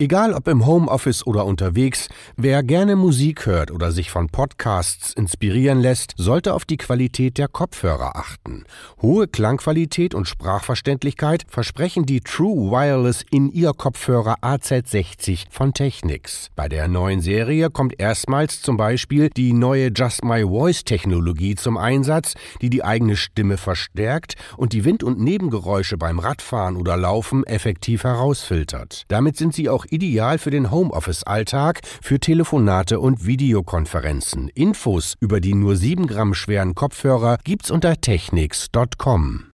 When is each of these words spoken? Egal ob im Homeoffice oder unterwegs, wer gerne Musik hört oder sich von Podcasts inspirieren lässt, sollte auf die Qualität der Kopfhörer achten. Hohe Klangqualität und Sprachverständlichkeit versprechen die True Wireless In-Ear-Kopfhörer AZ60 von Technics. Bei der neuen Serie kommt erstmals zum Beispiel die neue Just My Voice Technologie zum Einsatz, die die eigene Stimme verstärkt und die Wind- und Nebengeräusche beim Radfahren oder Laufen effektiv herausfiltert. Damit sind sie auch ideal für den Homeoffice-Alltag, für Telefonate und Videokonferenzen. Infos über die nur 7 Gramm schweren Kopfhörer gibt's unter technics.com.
Egal 0.00 0.32
ob 0.32 0.46
im 0.46 0.64
Homeoffice 0.64 1.26
oder 1.26 1.44
unterwegs, 1.44 2.08
wer 2.36 2.62
gerne 2.62 2.94
Musik 2.94 3.46
hört 3.46 3.72
oder 3.72 3.90
sich 3.90 4.12
von 4.12 4.28
Podcasts 4.28 5.12
inspirieren 5.12 5.80
lässt, 5.80 6.14
sollte 6.16 6.54
auf 6.54 6.64
die 6.64 6.76
Qualität 6.76 7.36
der 7.36 7.48
Kopfhörer 7.48 8.14
achten. 8.14 8.62
Hohe 9.02 9.26
Klangqualität 9.26 10.14
und 10.14 10.28
Sprachverständlichkeit 10.28 11.46
versprechen 11.48 12.06
die 12.06 12.20
True 12.20 12.70
Wireless 12.70 13.24
In-Ear-Kopfhörer 13.32 14.36
AZ60 14.40 15.46
von 15.50 15.74
Technics. 15.74 16.50
Bei 16.54 16.68
der 16.68 16.86
neuen 16.86 17.20
Serie 17.20 17.68
kommt 17.68 17.98
erstmals 17.98 18.62
zum 18.62 18.76
Beispiel 18.76 19.30
die 19.30 19.52
neue 19.52 19.90
Just 19.92 20.22
My 20.22 20.44
Voice 20.44 20.84
Technologie 20.84 21.56
zum 21.56 21.76
Einsatz, 21.76 22.34
die 22.62 22.70
die 22.70 22.84
eigene 22.84 23.16
Stimme 23.16 23.56
verstärkt 23.56 24.36
und 24.56 24.74
die 24.74 24.84
Wind- 24.84 25.02
und 25.02 25.18
Nebengeräusche 25.18 25.96
beim 25.98 26.20
Radfahren 26.20 26.76
oder 26.76 26.96
Laufen 26.96 27.42
effektiv 27.42 28.04
herausfiltert. 28.04 29.02
Damit 29.08 29.36
sind 29.36 29.56
sie 29.56 29.68
auch 29.68 29.87
ideal 29.92 30.38
für 30.38 30.50
den 30.50 30.70
Homeoffice-Alltag, 30.70 31.80
für 32.02 32.18
Telefonate 32.20 33.00
und 33.00 33.26
Videokonferenzen. 33.26 34.48
Infos 34.48 35.14
über 35.20 35.40
die 35.40 35.54
nur 35.54 35.76
7 35.76 36.06
Gramm 36.06 36.34
schweren 36.34 36.74
Kopfhörer 36.74 37.38
gibt's 37.44 37.70
unter 37.70 38.00
technics.com. 38.00 39.44